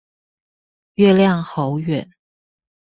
[0.95, 2.09] 月亮好遠